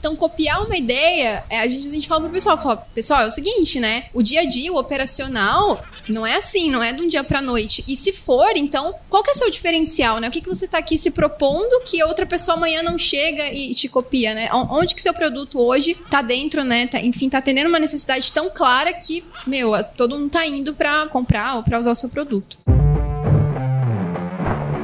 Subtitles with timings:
[0.00, 3.26] Então, copiar uma ideia, é, a, gente, a gente fala pro pessoal, fala, pessoal, é
[3.26, 4.04] o seguinte, né?
[4.14, 7.42] O dia a dia, o operacional, não é assim, não é de um dia pra
[7.42, 7.84] noite.
[7.86, 10.28] E se for, então, qual que é o seu diferencial, né?
[10.28, 13.74] O que, que você tá aqui se propondo que outra pessoa amanhã não chega e
[13.74, 14.48] te copia, né?
[14.52, 16.86] Onde que seu produto hoje tá dentro, né?
[16.86, 21.08] Tá, enfim, tá tendo uma necessidade tão clara que, meu, todo mundo tá indo pra
[21.08, 22.56] comprar ou pra usar o seu produto.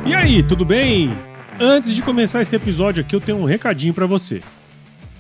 [0.05, 1.11] E aí, tudo bem?
[1.59, 4.43] Antes de começar esse episódio aqui, eu tenho um recadinho para você.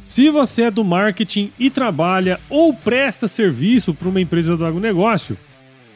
[0.06, 5.36] Se você é do marketing e trabalha ou presta serviço para uma empresa do agronegócio,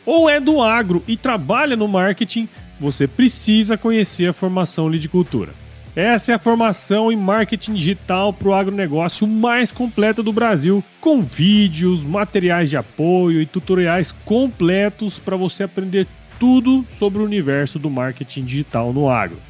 [0.04, 2.48] ou é do agro e trabalha no marketing,
[2.80, 5.52] você precisa conhecer a formação Lidicultura.
[5.94, 11.22] Essa é a formação em marketing digital para o agronegócio mais completa do Brasil, com
[11.22, 17.88] vídeos, materiais de apoio e tutoriais completos para você aprender tudo sobre o universo do
[17.88, 19.49] marketing digital no agro.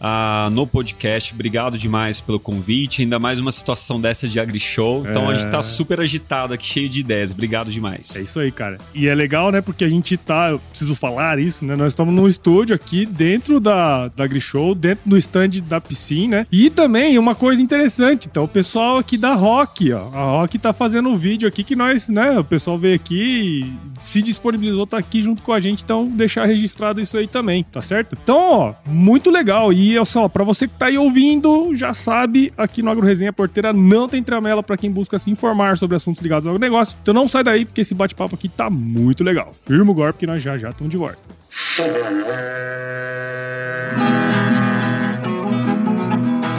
[0.05, 1.33] uh, no podcast.
[1.33, 3.01] Obrigado demais pelo convite.
[3.01, 5.05] Ainda mais uma situação dessa de AgriShow.
[5.09, 5.33] Então é...
[5.33, 5.63] a gente tá é.
[5.63, 7.31] super agitado aqui, cheio de ideias.
[7.31, 8.15] Obrigado demais.
[8.15, 8.77] É isso aí, cara.
[8.93, 9.61] E é legal, né?
[9.61, 10.51] Porque a gente tá.
[10.51, 11.75] Eu preciso falar isso, né?
[11.75, 16.47] Nós estamos num estúdio aqui dentro da, da AgriShow, dentro do stand da piscina, né?
[16.51, 18.27] E também uma coisa interessante.
[18.29, 20.09] Então, o pessoal aqui da Rock, ó.
[20.13, 22.37] A Rock tá fazendo um vídeo aqui que nós, né?
[22.37, 25.83] O pessoal veio aqui e se disponibilizou, tá aqui junto com a gente.
[25.83, 28.17] Então, deixar registrado isso aí também, tá certo?
[28.21, 29.71] Então, ó, muito legal.
[29.71, 33.33] E olha só, para você que tá aí ouvindo, já sabe, aqui no Agro Resenha
[33.33, 36.97] Porteira não tem tramela para quem busca se informar sobre assuntos ligados ao agronegócio.
[37.01, 39.53] Então não sai daí, porque esse bate-papo aqui tá muito legal.
[39.65, 41.17] Firma o golpe que nós já já estamos de volta.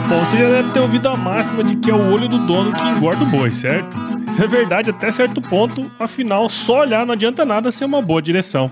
[0.09, 2.71] Bom, você já deve ter ouvido a máxima de que é o olho do dono
[2.73, 3.97] que engorda o boi, certo?
[4.25, 8.21] Isso é verdade até certo ponto, afinal, só olhar não adianta nada ser uma boa
[8.21, 8.71] direção.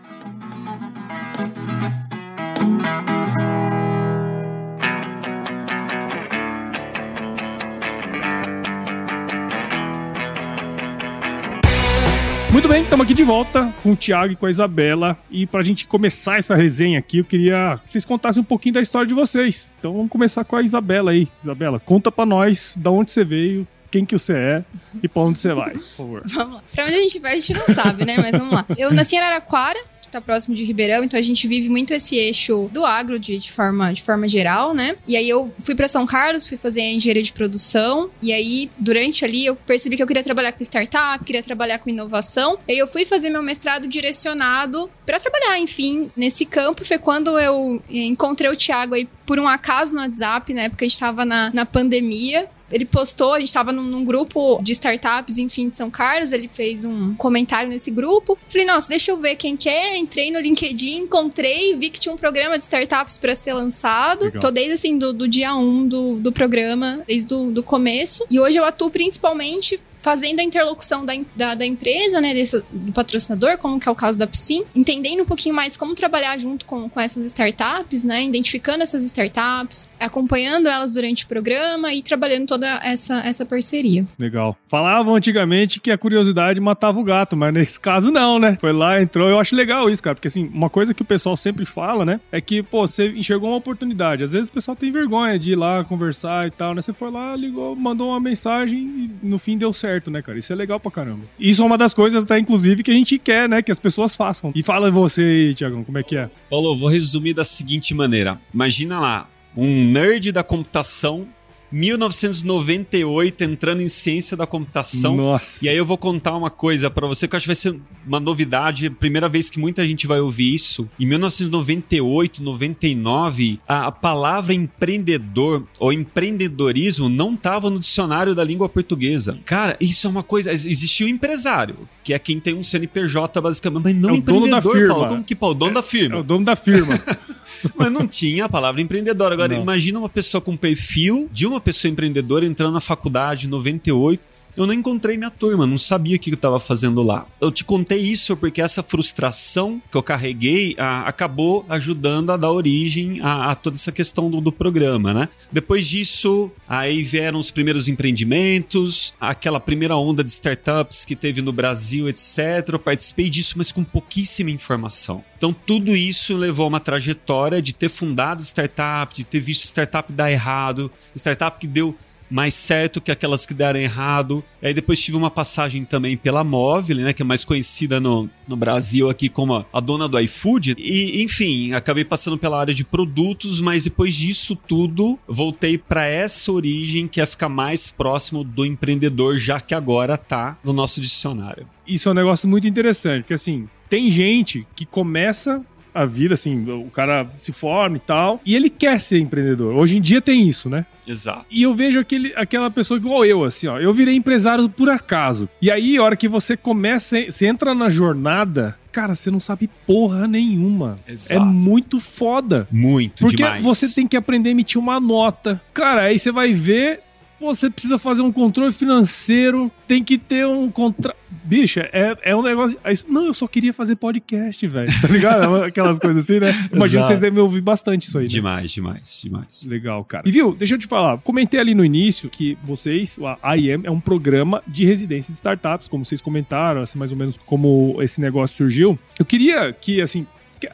[12.51, 15.17] Muito bem, estamos aqui de volta com o Thiago e com a Isabela.
[15.29, 18.73] E para a gente começar essa resenha aqui, eu queria que vocês contassem um pouquinho
[18.73, 19.71] da história de vocês.
[19.79, 21.29] Então vamos começar com a Isabela aí.
[21.41, 24.63] Isabela, conta para nós da onde você veio, quem que você é
[25.01, 26.23] e para onde você vai, por favor.
[26.27, 26.63] Vamos lá.
[26.73, 28.17] Pra onde a gente vai, a gente não sabe, né?
[28.17, 28.65] Mas vamos lá.
[28.77, 29.79] Eu nasci em Araraquara,
[30.11, 33.51] tá próximo de Ribeirão, então a gente vive muito esse eixo do agro de, de
[33.51, 34.95] forma, de forma geral, né?
[35.07, 39.23] E aí eu fui para São Carlos, fui fazer engenharia de produção, e aí durante
[39.23, 42.77] ali eu percebi que eu queria trabalhar com startup, queria trabalhar com inovação, e aí
[42.77, 46.85] eu fui fazer meu mestrado direcionado para trabalhar, enfim, nesse campo.
[46.85, 50.87] Foi quando eu encontrei o Thiago aí por um acaso no WhatsApp, na época a
[50.87, 55.37] gente tava na, na pandemia, Ele postou, a gente tava num, num grupo de startups,
[55.37, 58.37] enfim, de São Carlos, ele fez um comentário nesse grupo.
[58.47, 59.97] Falei, nossa, deixa eu ver quem que é.
[59.97, 64.25] Entrei no LinkedIn, encontrei, vi que tinha um programa de startups para ser lançado.
[64.25, 64.41] Legal.
[64.41, 68.25] Tô desde assim do, do dia 1 um do, do programa, desde o do começo.
[68.29, 72.91] E hoje eu atuo principalmente fazendo a interlocução da, da, da empresa, né, desse, do
[72.91, 76.65] patrocinador, como que é o caso da Psim, entendendo um pouquinho mais como trabalhar junto
[76.65, 82.47] com, com essas startups, né, identificando essas startups, acompanhando elas durante o programa e trabalhando
[82.47, 84.05] toda essa, essa parceria.
[84.17, 84.57] Legal.
[84.67, 88.57] Falavam antigamente que a curiosidade matava o gato, mas nesse caso não, né?
[88.59, 89.29] Foi lá, entrou.
[89.29, 92.19] Eu acho legal isso, cara, porque assim, uma coisa que o pessoal sempre fala, né,
[92.31, 94.23] é que, pô, você enxergou uma oportunidade.
[94.23, 96.81] Às vezes o pessoal tem vergonha de ir lá conversar e tal, né?
[96.81, 100.37] Você foi lá, ligou, mandou uma mensagem e no fim deu certo, né, cara?
[100.39, 101.23] Isso é legal pra caramba.
[101.39, 104.15] Isso é uma das coisas, até inclusive, que a gente quer, né, que as pessoas
[104.15, 104.51] façam.
[104.55, 106.29] E fala você aí, Tiagão, como é que é?
[106.49, 108.39] Paulo, vou resumir da seguinte maneira.
[108.53, 111.27] Imagina lá, um nerd da computação,
[111.71, 115.15] 1998, entrando em ciência da computação.
[115.15, 115.63] Nossa.
[115.63, 117.79] E aí eu vou contar uma coisa pra você que eu acho que vai ser
[118.05, 120.87] uma novidade, primeira vez que muita gente vai ouvir isso.
[120.99, 128.67] Em 1998, 99, a, a palavra empreendedor ou empreendedorismo não estava no dicionário da língua
[128.67, 129.39] portuguesa.
[129.45, 130.51] Cara, isso é uma coisa.
[130.51, 134.21] ex- Existia o empresário, que é quem tem um CNPJ basicamente, mas não É o
[134.21, 134.93] dono da empreendedor, firma.
[134.93, 135.07] Paulo.
[135.09, 135.55] Como que Paulo?
[135.55, 136.19] Dono da É firma.
[136.19, 136.93] o dono da firma.
[137.75, 139.31] Mas não tinha a palavra empreendedor.
[139.31, 139.61] Agora, Não.
[139.61, 144.30] imagina uma pessoa com perfil de uma pessoa empreendedora entrando na faculdade em 98.
[144.57, 147.25] Eu não encontrei minha turma, não sabia o que eu estava fazendo lá.
[147.39, 152.51] Eu te contei isso porque essa frustração que eu carreguei ah, acabou ajudando a dar
[152.51, 155.29] origem a, a toda essa questão do, do programa, né?
[155.51, 161.51] Depois disso, aí vieram os primeiros empreendimentos, aquela primeira onda de startups que teve no
[161.51, 162.67] Brasil, etc.
[162.73, 165.23] Eu participei disso, mas com pouquíssima informação.
[165.37, 170.11] Então, tudo isso levou a uma trajetória de ter fundado startup, de ter visto startup
[170.13, 171.95] dar errado, startup que deu
[172.31, 174.43] mais certo que aquelas que deram errado.
[174.61, 178.55] Aí depois tive uma passagem também pela Móvel, né, que é mais conhecida no, no
[178.55, 180.75] Brasil aqui como a, a dona do iFood.
[180.77, 186.51] E, enfim, acabei passando pela área de produtos, mas depois disso tudo, voltei para essa
[186.51, 191.67] origem que é ficar mais próximo do empreendedor, já que agora tá no nosso dicionário.
[191.85, 195.61] isso é um negócio muito interessante, porque assim, tem gente que começa
[195.93, 199.75] a vida, assim, o cara se forma e tal, e ele quer ser empreendedor.
[199.75, 200.85] Hoje em dia tem isso, né?
[201.07, 201.47] Exato.
[201.51, 203.77] E eu vejo aquele, aquela pessoa igual eu, assim, ó.
[203.79, 205.49] Eu virei empresário por acaso.
[205.61, 209.69] E aí, a hora que você começa, você entra na jornada, cara, você não sabe
[209.85, 210.95] porra nenhuma.
[211.07, 211.41] Exato.
[211.41, 212.67] É muito foda.
[212.71, 213.63] Muito Porque demais.
[213.63, 215.61] você tem que aprender a emitir uma nota.
[215.73, 217.01] Cara, aí você vai ver,
[217.47, 221.15] você precisa fazer um controle financeiro, tem que ter um contra.
[221.43, 222.77] Bicha, é, é um negócio.
[222.83, 224.89] você- não, eu só queria fazer podcast, velho.
[225.01, 225.63] Tá ligado?
[225.63, 226.47] Aquelas coisas assim, né?
[226.71, 228.23] Imagina vocês devem ouvir bastante isso aí.
[228.25, 228.29] Né?
[228.29, 229.65] Demais, demais, demais.
[229.65, 230.23] Legal, cara.
[230.27, 231.17] E viu, deixa eu te falar.
[231.19, 235.87] Comentei ali no início que vocês, a IEM, é um programa de residência de startups,
[235.87, 238.97] como vocês comentaram, assim, mais ou menos como esse negócio surgiu.
[239.17, 240.25] Eu queria que, assim,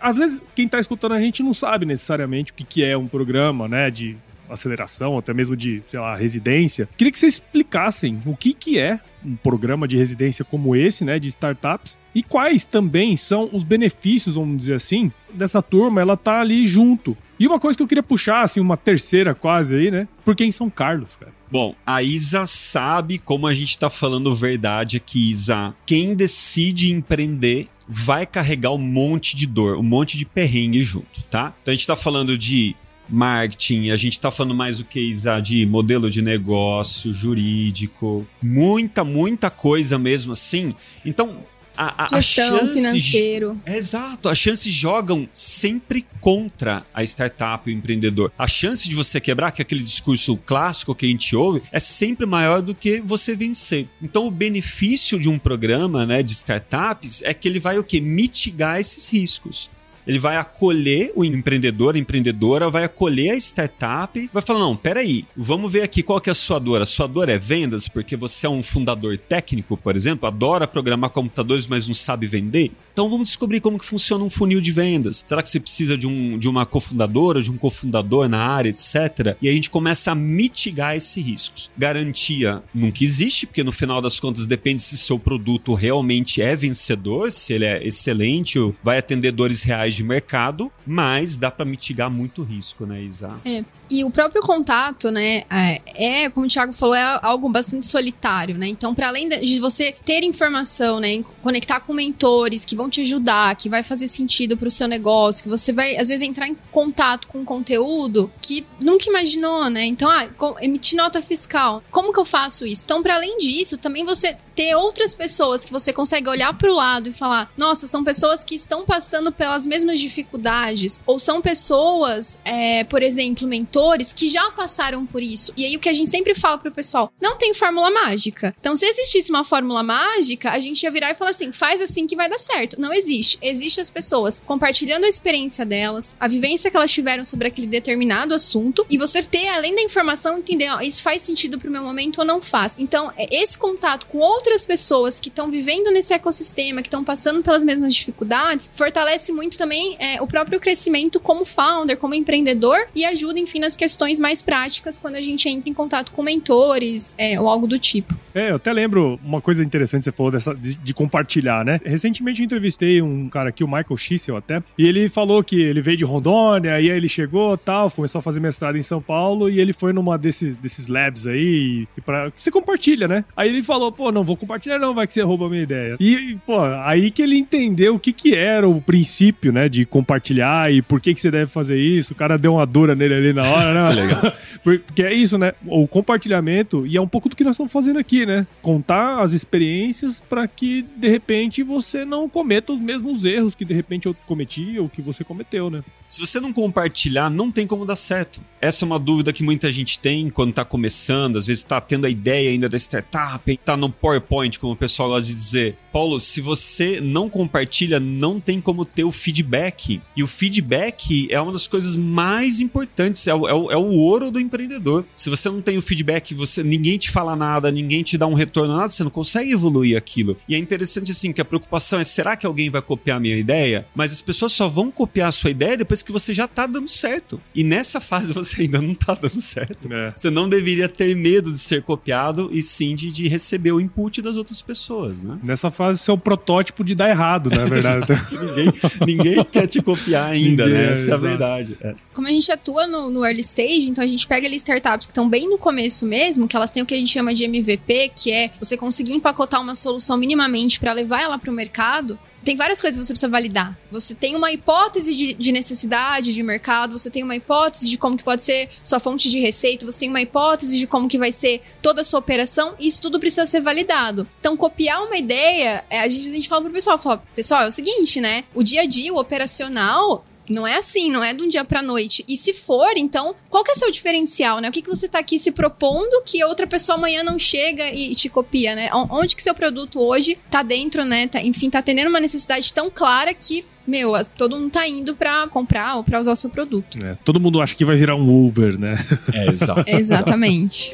[0.01, 3.07] às vezes quem tá escutando a gente não sabe necessariamente o que, que é um
[3.07, 4.17] programa, né, de
[4.49, 6.87] aceleração, até mesmo de, sei lá, residência.
[6.97, 11.19] Queria que vocês explicassem o que, que é um programa de residência como esse, né,
[11.19, 16.39] de startups, e quais também são os benefícios, vamos dizer assim, dessa turma, ela tá
[16.39, 17.15] ali junto.
[17.39, 20.51] E uma coisa que eu queria puxar, assim, uma terceira quase aí, né, porque em
[20.51, 21.31] São Carlos, cara.
[21.49, 25.73] Bom, a Isa sabe como a gente tá falando verdade aqui, Isa.
[25.85, 31.53] Quem decide empreender vai carregar um monte de dor, um monte de perrengue junto, tá?
[31.61, 32.75] Então a gente tá falando de
[33.09, 39.03] marketing, a gente tá falando mais o que, Isa, de modelo de negócio, jurídico, muita,
[39.03, 40.73] muita coisa mesmo assim.
[41.05, 41.43] Então,
[41.77, 43.55] a, a, a chance financeiro.
[43.65, 48.31] Exato, as chances jogam sempre contra a startup e o empreendedor.
[48.37, 51.79] A chance de você quebrar, que é aquele discurso clássico que a gente ouve, é
[51.79, 53.87] sempre maior do que você vencer.
[54.01, 58.01] Então, o benefício de um programa né, de startups é que ele vai o quê?
[58.01, 59.69] Mitigar esses riscos.
[60.07, 65.25] Ele vai acolher o empreendedor, a empreendedora, vai acolher a startup, vai falar: não, peraí,
[65.35, 66.81] vamos ver aqui qual que é a sua dor.
[66.81, 71.09] A sua dor é vendas, porque você é um fundador técnico, por exemplo, adora programar
[71.09, 72.71] computadores, mas não sabe vender.
[72.93, 75.23] Então vamos descobrir como que funciona um funil de vendas.
[75.25, 79.35] Será que você precisa de, um, de uma cofundadora, de um cofundador na área, etc.
[79.41, 81.69] E a gente começa a mitigar esses riscos.
[81.77, 87.31] Garantia nunca existe, porque no final das contas depende se seu produto realmente é vencedor,
[87.31, 92.09] se ele é excelente, ou vai atender dores reais de mercado, mas dá para mitigar
[92.09, 93.31] muito risco, né, Isa?
[93.43, 93.63] É.
[93.89, 98.57] E o próprio contato, né, é, é, como o Thiago falou, é algo bastante solitário,
[98.57, 98.67] né?
[98.67, 103.55] Então, para além de você ter informação, né, conectar com mentores que vão te ajudar,
[103.55, 106.57] que vai fazer sentido para o seu negócio, que você vai às vezes entrar em
[106.71, 109.85] contato com conteúdo que nunca imaginou, né?
[109.85, 110.27] Então, ah,
[110.61, 111.81] emitir nota fiscal.
[111.89, 112.83] Como que eu faço isso?
[112.83, 116.75] Então, para além disso, também você ter outras pessoas que você consegue olhar para o
[116.75, 122.39] lado e falar: nossa, são pessoas que estão passando pelas mesmas dificuldades, ou são pessoas,
[122.43, 123.76] é, por exemplo, mentores
[124.15, 125.53] que já passaram por isso.
[125.55, 128.55] E aí o que a gente sempre fala pro pessoal: não tem fórmula mágica.
[128.59, 132.07] Então, se existisse uma fórmula mágica, a gente ia virar e falar assim: faz assim
[132.07, 132.79] que vai dar certo.
[132.79, 133.37] Não existe.
[133.41, 138.33] Existem as pessoas compartilhando a experiência delas, a vivência que elas tiveram sobre aquele determinado
[138.33, 142.19] assunto, e você ter, além da informação, entender: ó, isso faz sentido pro meu momento
[142.19, 142.77] ou não faz.
[142.79, 147.03] Então, é esse contato com outras outras pessoas que estão vivendo nesse ecossistema, que estão
[147.03, 152.87] passando pelas mesmas dificuldades, fortalece muito também é, o próprio crescimento como founder, como empreendedor
[152.95, 157.13] e ajuda, enfim, nas questões mais práticas quando a gente entra em contato com mentores
[157.17, 158.17] é, ou algo do tipo.
[158.33, 161.81] É, eu até lembro uma coisa interessante que você falou dessa, de, de, compartilhar, né?
[161.83, 165.81] Recentemente eu entrevistei um cara aqui, o Michael Schissel até, e ele falou que ele
[165.81, 169.59] veio de Rondônia, aí ele chegou tal, começou a fazer mestrado em São Paulo, e
[169.59, 173.25] ele foi numa desses, desses labs aí, e pra, você compartilha, né?
[173.35, 175.97] Aí ele falou, pô, não vou compartilhar não, vai que você rouba a minha ideia.
[175.99, 180.71] E, pô, aí que ele entendeu o que que era o princípio, né, de compartilhar
[180.71, 182.13] e por que que você deve fazer isso.
[182.13, 183.89] O cara deu uma dura nele ali na hora, né?
[183.89, 184.33] legal.
[184.63, 185.53] Porque é isso, né?
[185.65, 188.45] O compartilhamento, e é um pouco do que nós estamos fazendo aqui, né?
[188.61, 193.73] Contar as experiências para que, de repente, você não cometa os mesmos erros que, de
[193.73, 195.83] repente, eu cometi ou que você cometeu, né?
[196.07, 198.39] Se você não compartilhar, não tem como dar certo.
[198.61, 202.05] Essa é uma dúvida que muita gente tem quando está começando, às vezes está tendo
[202.05, 205.75] a ideia ainda da startup, está no PowerPoint, como o pessoal gosta de dizer.
[205.91, 210.01] Paulo, se você não compartilha, não tem como ter o feedback.
[210.15, 213.91] E o feedback é uma das coisas mais importantes, é o, é o, é o
[213.91, 215.05] ouro do empreendedor.
[215.15, 218.33] Se você não tem o feedback, você ninguém te fala nada, ninguém te dá um
[218.33, 220.37] retorno, nada, você não consegue evoluir aquilo.
[220.47, 223.37] E é interessante assim que a preocupação é: será que alguém vai copiar a minha
[223.37, 223.85] ideia?
[223.95, 226.87] Mas as pessoas só vão copiar a sua ideia depois que você já tá dando
[226.87, 227.39] certo.
[227.55, 229.87] E nessa fase você ainda não tá dando certo.
[229.93, 230.13] É.
[230.15, 234.21] Você não deveria ter medo de ser copiado e sim de, de receber o input
[234.21, 235.39] das outras pessoas, né?
[235.43, 238.05] Nessa fase você é o protótipo de dar errado, na é verdade.
[238.31, 238.73] ninguém,
[239.05, 240.91] ninguém quer te copiar ainda, ninguém, né?
[240.91, 241.77] Essa é, é a verdade.
[241.81, 241.95] É.
[242.13, 245.11] Como a gente atua no, no early stage, então a gente pega ali startups que
[245.11, 248.11] estão bem no começo mesmo, que elas têm o que a gente chama de MVP,
[248.15, 252.55] que é você conseguir empacotar uma solução minimamente para levar ela para o mercado, tem
[252.55, 253.77] várias coisas que você precisa validar.
[253.91, 258.15] Você tem uma hipótese de, de, necessidade de mercado, você tem uma hipótese de como
[258.15, 261.31] que pode ser sua fonte de receita, você tem uma hipótese de como que vai
[261.31, 264.25] ser toda a sua operação, e isso tudo precisa ser validado.
[264.39, 267.67] Então, copiar uma ideia, é, a gente, a gente fala pro pessoal, fala, pessoal, é
[267.67, 268.45] o seguinte, né?
[268.55, 271.81] O dia a dia, o operacional, não é assim, não é de um dia pra
[271.81, 272.23] noite.
[272.27, 274.69] E se for, então, qual que é o seu diferencial, né?
[274.69, 278.15] O que, que você tá aqui se propondo que outra pessoa amanhã não chega e
[278.15, 278.89] te copia, né?
[278.93, 281.27] Onde que seu produto hoje tá dentro, né?
[281.27, 285.47] Tá, enfim, tá tendo uma necessidade tão clara que meu, todo mundo tá indo pra
[285.47, 286.97] comprar ou pra usar o seu produto.
[287.05, 288.97] É, todo mundo acha que vai virar um Uber, né?
[289.33, 289.83] É, exato.
[289.87, 290.93] Exatamente.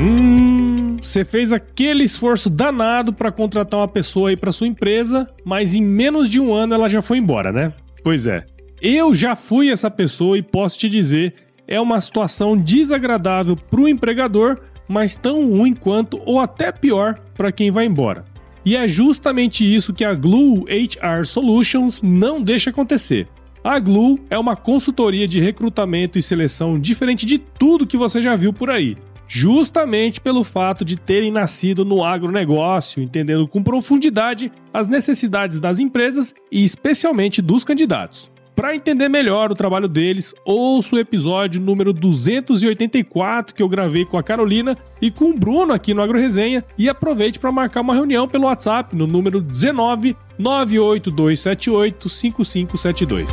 [0.00, 0.83] hum.
[1.04, 5.82] Você fez aquele esforço danado para contratar uma pessoa aí para sua empresa, mas em
[5.82, 7.74] menos de um ano ela já foi embora, né?
[8.02, 8.46] Pois é.
[8.80, 11.34] Eu já fui essa pessoa e posso te dizer,
[11.68, 17.52] é uma situação desagradável para o empregador, mas tão ruim quanto ou até pior para
[17.52, 18.24] quem vai embora.
[18.64, 23.28] E é justamente isso que a Glue HR Solutions não deixa acontecer.
[23.62, 28.34] A Glue é uma consultoria de recrutamento e seleção diferente de tudo que você já
[28.34, 28.96] viu por aí
[29.26, 36.34] justamente pelo fato de terem nascido no agronegócio, entendendo com profundidade as necessidades das empresas
[36.50, 38.32] e especialmente dos candidatos.
[38.54, 44.16] Para entender melhor o trabalho deles, ouça o episódio número 284 que eu gravei com
[44.16, 48.28] a Carolina e com o Bruno aqui no AgroResenha e aproveite para marcar uma reunião
[48.28, 53.28] pelo WhatsApp no número 19 98278 5572.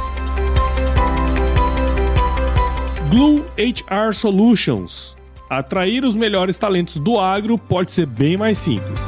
[3.11, 5.20] Glue HR Solutions
[5.51, 9.01] Atrair os melhores talentos do agro pode ser bem mais simples.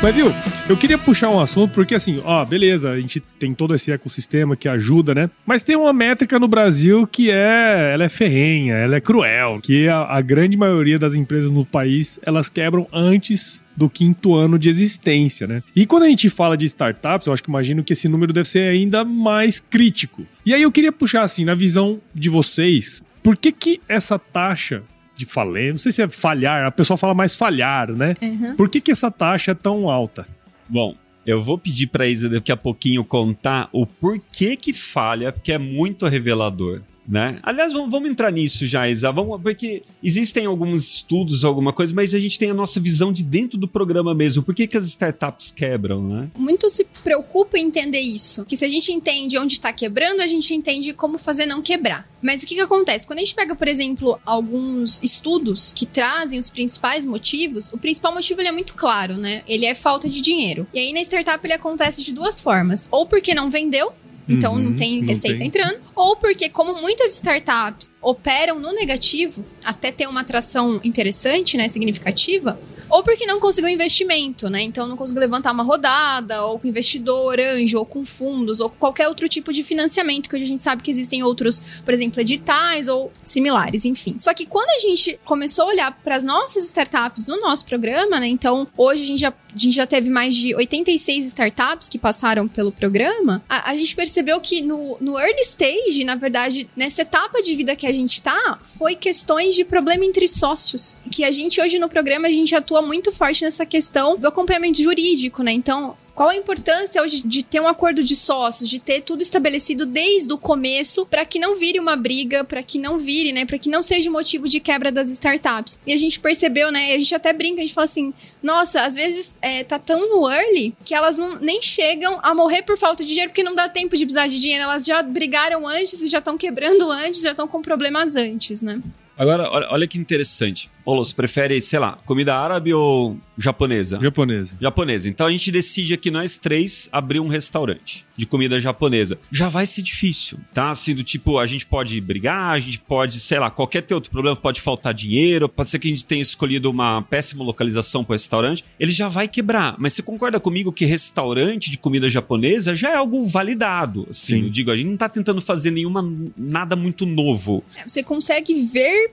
[0.00, 0.32] Mas viu,
[0.66, 4.56] Eu queria puxar um assunto porque assim, ó, beleza, a gente tem todo esse ecossistema
[4.56, 5.28] que ajuda, né?
[5.44, 9.86] Mas tem uma métrica no Brasil que é, ela é ferrenha, ela é cruel, que
[9.88, 14.70] a, a grande maioria das empresas no país, elas quebram antes do quinto ano de
[14.70, 15.62] existência, né?
[15.76, 18.48] E quando a gente fala de startups, eu acho que imagino que esse número deve
[18.48, 20.26] ser ainda mais crítico.
[20.46, 24.82] E aí eu queria puxar assim, na visão de vocês, por que que essa taxa
[25.14, 28.14] de falência, não sei se é falhar, a pessoa fala mais falhar, né?
[28.22, 28.56] Uhum.
[28.56, 30.26] Por que que essa taxa é tão alta?
[30.68, 35.52] Bom, eu vou pedir pra Isa daqui a pouquinho contar o porquê que falha, porque
[35.52, 36.82] é muito revelador.
[37.06, 37.38] Né?
[37.42, 39.12] Aliás, vamos, vamos entrar nisso já, Isa.
[39.12, 43.22] Vamos, porque existem alguns estudos, alguma coisa, mas a gente tem a nossa visão de
[43.22, 44.42] dentro do programa mesmo.
[44.42, 46.30] Por que, que as startups quebram, né?
[46.36, 48.44] Muito se preocupa em entender isso.
[48.44, 52.08] Que se a gente entende onde está quebrando, a gente entende como fazer não quebrar.
[52.22, 53.06] Mas o que, que acontece?
[53.06, 58.14] Quando a gente pega, por exemplo, alguns estudos que trazem os principais motivos, o principal
[58.14, 59.42] motivo ele é muito claro, né?
[59.46, 60.66] Ele é falta de dinheiro.
[60.72, 62.88] E aí na startup ele acontece de duas formas.
[62.90, 63.92] Ou porque não vendeu,
[64.28, 65.46] então Uhum, não tem não receita tem.
[65.48, 65.80] entrando.
[65.94, 72.58] Ou porque, como muitas startups operam no negativo, até ter uma atração interessante, né, significativa,
[72.88, 74.62] ou porque não conseguiu investimento, né?
[74.62, 79.08] Então não conseguiu levantar uma rodada, ou com investidor, anjo, ou com fundos, ou qualquer
[79.08, 82.88] outro tipo de financiamento, que hoje a gente sabe que existem outros, por exemplo, editais
[82.88, 84.16] ou similares, enfim.
[84.18, 88.20] Só que quando a gente começou a olhar para as nossas startups no nosso programa,
[88.20, 88.28] né?
[88.28, 92.46] Então, hoje a gente já, a gente já teve mais de 86 startups que passaram
[92.46, 97.40] pelo programa, a, a gente percebeu que no, no early stage, na verdade, nessa etapa
[97.42, 101.00] de vida que a gente tá, foi questões de problema entre sócios.
[101.10, 104.82] Que a gente hoje no programa, a gente atua muito forte nessa questão do acompanhamento
[104.82, 105.52] jurídico, né?
[105.52, 109.84] Então, qual a importância hoje de ter um acordo de sócios, de ter tudo estabelecido
[109.84, 113.58] desde o começo, para que não vire uma briga, para que não vire, né, para
[113.58, 115.78] que não seja motivo de quebra das startups.
[115.84, 118.94] E a gente percebeu, né, a gente até brinca, a gente fala assim, nossa, às
[118.94, 123.02] vezes é, tá tão no early que elas não, nem chegam a morrer por falta
[123.02, 126.06] de dinheiro, porque não dá tempo de precisar de dinheiro, elas já brigaram antes e
[126.06, 128.80] já estão quebrando antes, já estão com problemas antes, né?
[129.16, 130.70] Agora, olha, olha que interessante.
[130.84, 133.98] Ô, você prefere, sei lá, comida árabe ou japonesa?
[134.02, 134.54] Japonesa.
[134.60, 135.08] Japonesa.
[135.08, 139.18] Então a gente decide aqui nós três abrir um restaurante de comida japonesa.
[139.32, 140.70] Já vai ser difícil, tá?
[140.70, 144.10] Assim, do tipo, a gente pode brigar, a gente pode, sei lá, qualquer ter outro
[144.10, 148.12] problema, pode faltar dinheiro, pode ser que a gente tenha escolhido uma péssima localização para
[148.12, 148.64] o restaurante.
[148.78, 149.74] Ele já vai quebrar.
[149.78, 154.06] Mas você concorda comigo que restaurante de comida japonesa já é algo validado?
[154.10, 154.42] Assim, Sim.
[154.44, 156.02] eu digo, a gente não tá tentando fazer nenhuma
[156.36, 157.64] nada muito novo.
[157.76, 159.03] É, Você consegue ver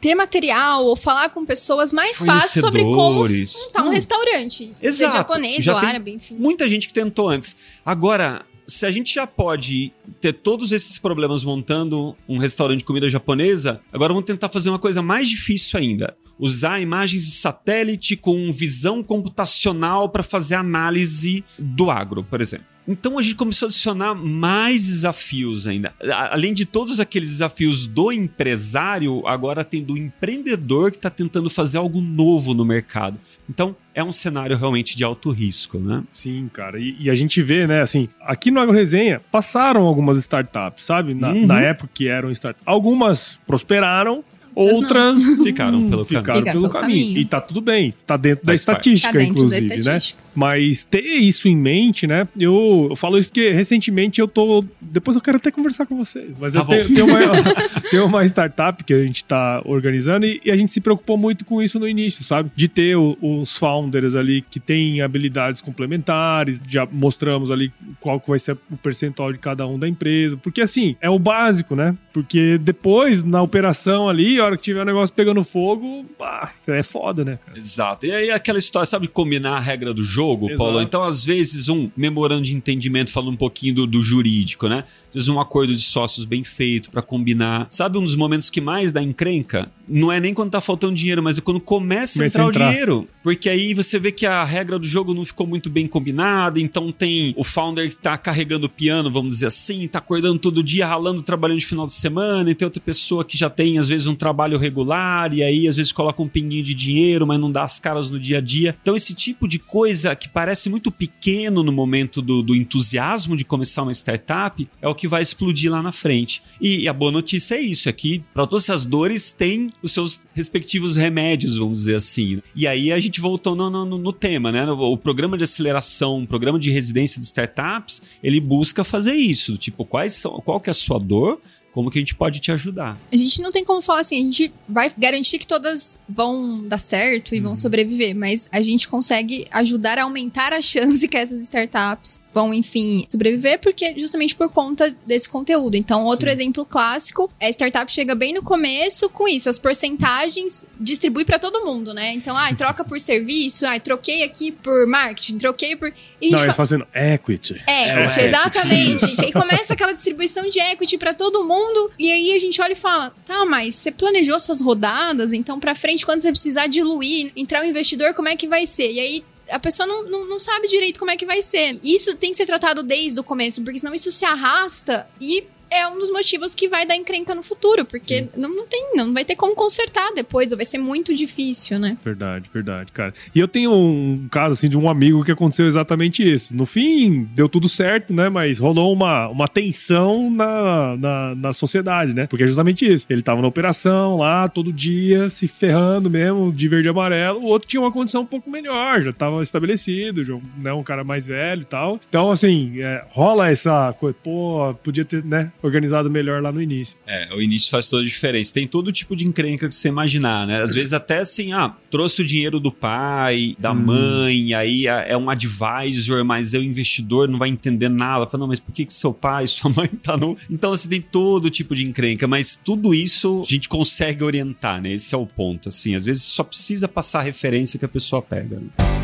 [0.00, 3.90] ter material ou falar com pessoas mais fácil sobre como montar um Hum.
[3.90, 4.66] restaurante.
[4.74, 5.16] Seja Exato.
[5.16, 6.36] japonês Já ou árabe, enfim.
[6.36, 7.56] Muita gente que tentou antes.
[7.84, 13.08] Agora, se a gente já pode ter todos esses problemas montando um restaurante de comida
[13.08, 16.16] japonesa, agora vamos tentar fazer uma coisa mais difícil ainda.
[16.38, 22.66] Usar imagens de satélite com visão computacional para fazer análise do agro, por exemplo.
[22.86, 25.92] Então a gente começou a adicionar mais desafios ainda.
[26.30, 31.78] Além de todos aqueles desafios do empresário, agora tem do empreendedor que está tentando fazer
[31.78, 33.18] algo novo no mercado.
[33.48, 36.02] Então é um cenário realmente de alto risco, né?
[36.08, 36.78] Sim, cara.
[36.80, 41.14] E, e a gente vê, né, assim, aqui no Agro Resenha passaram algumas startups, sabe?
[41.14, 41.46] Na, Uhum.
[41.46, 42.62] na época que eram startups.
[42.66, 46.04] Algumas prosperaram, Outras Ficaram pelo ficaram caminho.
[46.04, 47.04] Ficaram pelo pelo caminho.
[47.06, 47.18] caminho.
[47.20, 48.92] E tá tudo bem, tá dentro Faz da parte.
[48.92, 50.20] estatística, Tá dentro da inclusive, estatística.
[50.22, 50.26] né?
[50.34, 52.26] Mas ter isso em mente, né?
[52.38, 54.64] Eu, eu falo isso porque recentemente eu tô.
[54.80, 56.30] Depois eu quero até conversar com vocês.
[56.40, 57.18] Mas Tá eu tenho, tenho uma,
[57.90, 61.44] tenho uma startup que a gente tá organizando e, e a gente se preocupou muito
[61.44, 62.50] com isso no início, sabe?
[62.56, 68.28] De ter o- os founders ali que têm habilidades complementares, já mostramos ali qual que
[68.30, 70.36] vai ser o percentual de cada um da empresa.
[70.36, 71.94] Porque assim, é o básico, né?
[72.12, 76.82] Porque depois, na operação ali, a hora que tiver o negócio pegando fogo, pá, é
[76.82, 77.58] foda, né, cara?
[77.58, 78.06] Exato.
[78.06, 80.58] E aí aquela história, sabe, combinar a regra do jogo, Exato.
[80.58, 80.80] Paulo?
[80.80, 84.84] Então, às vezes, um memorando de entendimento falando um pouquinho do, do jurídico, né?
[85.12, 87.66] Às vezes um acordo de sócios bem feito pra combinar.
[87.68, 89.70] Sabe um dos momentos que mais dá encrenca?
[89.88, 92.46] Não é nem quando tá faltando dinheiro, mas é quando começa a Começa entrar a
[92.46, 92.70] o entrar.
[92.70, 93.08] dinheiro.
[93.22, 96.90] Porque aí você vê que a regra do jogo não ficou muito bem combinada, então
[96.90, 100.86] tem o founder que tá carregando o piano, vamos dizer assim, tá acordando todo dia,
[100.86, 104.06] ralando, trabalhando de final de semana, e tem outra pessoa que já tem, às vezes,
[104.06, 107.62] um trabalho regular, e aí às vezes coloca um pinguinho de dinheiro, mas não dá
[107.64, 108.76] as caras no dia a dia.
[108.80, 113.44] Então, esse tipo de coisa que parece muito pequeno no momento do, do entusiasmo de
[113.44, 116.42] começar uma startup é o que vai explodir lá na frente.
[116.60, 120.20] E, a boa notícia é isso: é que para todas essas dores tem os seus
[120.34, 122.40] respectivos remédios, vamos dizer assim.
[122.54, 124.64] E aí a gente voltou no, no- no tema, né?
[124.70, 129.56] O, programa de aceleração, o programa de residência de startups, ele busca fazer isso.
[129.56, 131.40] Tipo, quais são, qual que é a sua dor?
[131.72, 132.98] Como que a gente pode te ajudar.
[133.12, 136.78] A gente não tem como falar assim, a gente vai garantir que todas vão dar
[136.78, 141.40] certo e vão sobreviver, mas a gente consegue ajudar a aumentar a chance que essas
[141.40, 145.74] startups vão, enfim, sobreviver, porque justamente por conta desse conteúdo.
[145.76, 146.34] Então, outro Sim.
[146.34, 151.38] exemplo clássico é a startup chega bem no começo com isso, as porcentagens distribui para
[151.38, 152.12] todo mundo, né?
[152.14, 155.92] Então, ah, troca por serviço, ah, troquei aqui por marketing, troquei por.
[156.20, 157.54] E Não, fa- eles fazendo equity.
[157.66, 159.20] Equity, É, exatamente.
[159.26, 161.61] E começa aquela distribuição de equity pra todo mundo.
[161.98, 165.74] E aí a gente olha e fala: tá, mas você planejou suas rodadas, então pra
[165.74, 168.90] frente, quando você precisar diluir, entrar um investidor, como é que vai ser?
[168.92, 169.24] E aí.
[169.50, 171.78] A pessoa não, não, não sabe direito como é que vai ser.
[171.82, 175.88] Isso tem que ser tratado desde o começo, porque senão isso se arrasta e é
[175.88, 179.24] um dos motivos que vai dar encrenca no futuro, porque não, não tem, não vai
[179.24, 181.96] ter como consertar depois, ou vai ser muito difícil, né?
[182.02, 183.14] Verdade, verdade, cara.
[183.34, 186.54] E eu tenho um caso assim de um amigo que aconteceu exatamente isso.
[186.54, 188.28] No fim, deu tudo certo, né?
[188.28, 192.26] Mas rolou uma, uma tensão na, na, na sociedade, né?
[192.26, 193.06] Porque é justamente isso.
[193.08, 197.40] Ele tava na operação lá, todo dia, se ferrando mesmo, de verde e amarelo.
[197.40, 200.72] O outro tinha uma condição um pouco melhor, já tava estabelecido, já, né?
[200.72, 202.00] Um cara mais velho e tal.
[202.08, 205.50] Então, assim, é, rola essa coisa, pô, podia ter, né?
[205.62, 206.96] Organizado melhor lá no início.
[207.06, 208.52] É, o início faz toda a diferença.
[208.52, 210.60] Tem todo tipo de encrenca que você imaginar, né?
[210.62, 213.74] Às vezes até assim, ah, trouxe o dinheiro do pai, da Hum.
[213.86, 218.26] mãe, aí é é um advisor, mas é o investidor, não vai entender nada.
[218.28, 220.36] Fala, não, mas por que, que seu pai, sua mãe tá no.
[220.50, 224.92] Então, assim, tem todo tipo de encrenca, mas tudo isso a gente consegue orientar, né?
[224.92, 225.94] Esse é o ponto, assim.
[225.94, 228.56] Às vezes só precisa passar a referência que a pessoa pega.
[228.56, 229.01] né?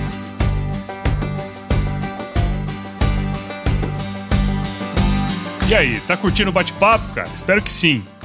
[5.68, 7.28] E aí, tá curtindo o bate-papo, cara?
[7.34, 8.02] Espero que sim.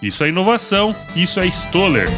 [0.00, 2.08] Isso é inovação, isso é Stoller.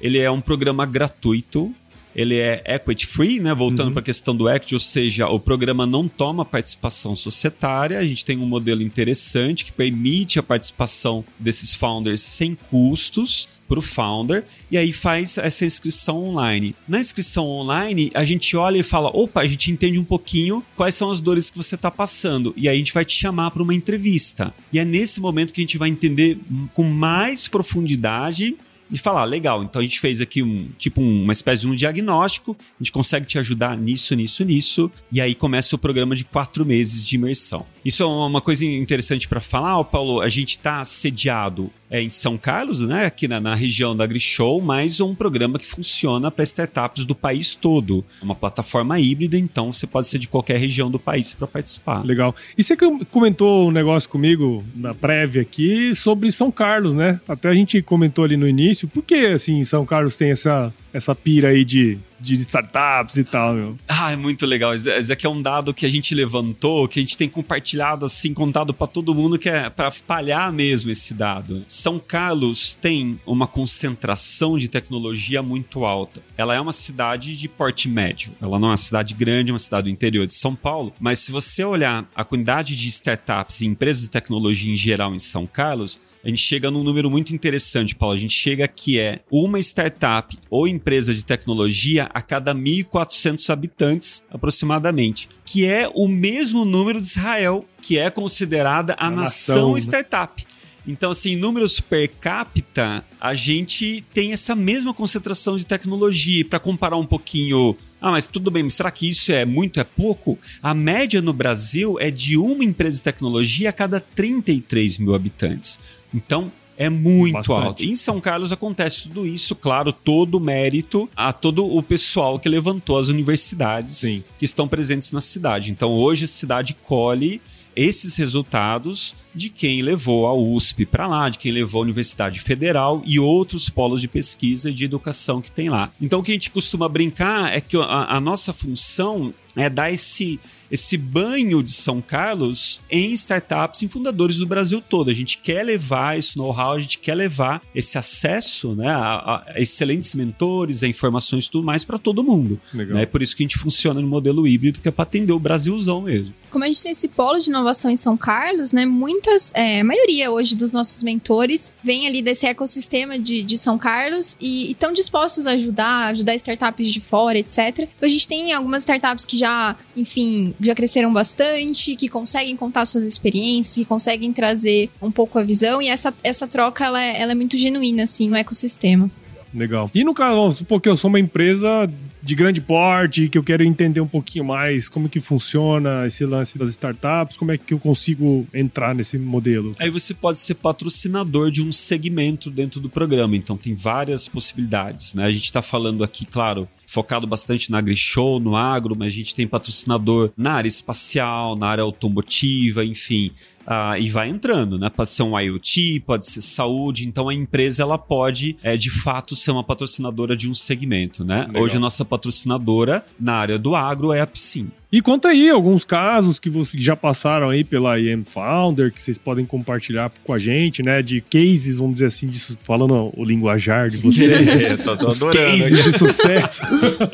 [0.00, 1.74] ele é um programa gratuito
[2.14, 3.54] ele é equity free, né?
[3.54, 3.92] Voltando Uhum.
[3.92, 7.98] para a questão do equity, ou seja, o programa não toma participação societária.
[7.98, 13.78] A gente tem um modelo interessante que permite a participação desses founders sem custos para
[13.78, 16.74] o founder e aí faz essa inscrição online.
[16.88, 20.94] Na inscrição online, a gente olha e fala: opa, a gente entende um pouquinho quais
[20.96, 22.52] são as dores que você está passando.
[22.56, 24.52] E aí a gente vai te chamar para uma entrevista.
[24.72, 26.38] E é nesse momento que a gente vai entender
[26.74, 28.56] com mais profundidade
[28.92, 31.74] e falar, legal, então a gente fez aqui um tipo um- uma espécie de um
[31.74, 36.24] diagnóstico, a gente consegue te ajudar nisso, nisso, nisso, e aí começa o programa de
[36.24, 37.64] quatro meses de imersão.
[37.84, 40.20] Isso é uma coisa interessante para falar, Paulo.
[40.20, 44.60] A gente está sediado é, em São Carlos, né, aqui na, na região da AgriShow,
[44.60, 48.04] mas um programa que funciona para startups do país todo.
[48.22, 52.04] Uma plataforma híbrida, então você pode ser de qualquer região do país para participar.
[52.04, 52.34] Legal.
[52.56, 57.20] E você com- comentou um negócio comigo na prévia aqui sobre São Carlos, né?
[57.26, 58.86] Até a gente comentou ali no início.
[58.86, 63.54] Por que, assim, São Carlos tem essa, essa pira aí de, de startups e tal,
[63.54, 63.76] meu?
[63.88, 64.74] Ah, é muito legal.
[64.74, 68.04] Esse esse aqui é um dado que a gente levantou, que a gente tem compartilhado
[68.04, 71.64] assim, contado para todo mundo, que é para espalhar mesmo esse dado.
[71.66, 76.22] São Carlos tem uma concentração de tecnologia muito alta.
[76.36, 78.32] Ela é uma cidade de porte médio.
[78.40, 80.92] Ela não é uma cidade grande, é uma cidade do interior de São Paulo.
[81.00, 85.18] Mas se você olhar a quantidade de startups e empresas de tecnologia em geral em
[85.18, 88.14] São Carlos, a gente chega num número muito interessante, Paulo.
[88.14, 94.24] A gente chega que é uma startup ou empresa de tecnologia a cada 1.400 habitantes,
[94.30, 95.28] aproximadamente.
[95.44, 99.78] Que é o mesmo número de Israel, que é considerada a, A nação, nação, né?
[99.78, 100.46] startup.
[100.86, 106.44] Então, assim, em números per capita, a gente tem essa mesma concentração de tecnologia.
[106.44, 109.84] Para comparar um pouquinho, ah, mas tudo bem, mas será que isso é muito, é
[109.84, 110.38] pouco?
[110.62, 115.78] A média no Brasil é de uma empresa de tecnologia a cada 33 mil habitantes.
[116.12, 117.66] Então, é muito Bastante.
[117.66, 117.84] alto.
[117.84, 122.48] Em São Carlos acontece tudo isso, claro, todo o mérito a todo o pessoal que
[122.48, 124.24] levantou as universidades Sim.
[124.38, 125.70] que estão presentes na cidade.
[125.70, 127.42] Então, hoje a cidade colhe
[127.76, 133.02] esses resultados de quem levou a USP para lá, de quem levou a Universidade Federal
[133.06, 135.92] e outros polos de pesquisa e de educação que tem lá.
[136.00, 139.90] Então, o que a gente costuma brincar é que a, a nossa função é dar
[139.90, 140.38] esse
[140.70, 145.10] esse banho de São Carlos em startups, em fundadores do Brasil todo.
[145.10, 149.60] A gente quer levar esse know-how, a gente quer levar esse acesso né, a, a
[149.60, 152.60] excelentes mentores, a informações e tudo mais para todo mundo.
[152.72, 152.96] Legal.
[152.96, 153.02] Né?
[153.02, 155.38] É por isso que a gente funciona no modelo híbrido, que é para atender o
[155.40, 156.34] Brasilzão mesmo.
[156.50, 158.84] Como a gente tem esse polo de inovação em São Carlos, né?
[159.20, 163.76] Muitas, é, a maioria hoje dos nossos mentores vem ali desse ecossistema de, de São
[163.76, 167.80] Carlos e estão dispostos a ajudar, ajudar startups de fora, etc.
[167.80, 172.86] Então a gente tem algumas startups que já, enfim, já cresceram bastante, que conseguem contar
[172.86, 177.20] suas experiências, que conseguem trazer um pouco a visão e essa, essa troca ela é,
[177.20, 179.10] ela é muito genuína, assim, no ecossistema.
[179.52, 179.90] Legal.
[179.94, 181.90] E no caso, vamos supor que eu sou uma empresa
[182.22, 186.58] de grande porte, que eu quero entender um pouquinho mais como que funciona esse lance
[186.58, 189.70] das startups, como é que eu consigo entrar nesse modelo.
[189.78, 195.14] Aí você pode ser patrocinador de um segmento dentro do programa, então tem várias possibilidades.
[195.14, 195.24] Né?
[195.24, 199.34] A gente está falando aqui, claro, focado bastante na agri-show, no agro, mas a gente
[199.34, 203.30] tem patrocinador na área espacial, na área automotiva, enfim.
[203.72, 204.90] Ah, e vai entrando, né?
[204.90, 207.06] Pode ser um IoT, pode ser saúde.
[207.06, 211.46] Então a empresa ela pode, é, de fato, ser uma patrocinadora de um segmento, né?
[211.46, 211.62] Legal.
[211.62, 214.72] Hoje a nossa patrocinadora na área do agro é a Psim.
[214.92, 219.16] E conta aí alguns casos que vocês já passaram aí pela IM Founder, que vocês
[219.16, 221.00] podem compartilhar com a gente, né?
[221.00, 224.48] De cases, vamos dizer assim, disso, falando o linguajar de vocês.
[224.48, 225.62] É, tô, tô Os adorando.
[225.62, 226.62] cases de sucesso.